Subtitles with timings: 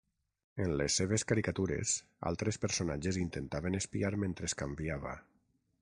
[0.63, 1.93] En les seves caricatures,
[2.31, 5.15] altres personatges intentaven espiar mentre es canviava.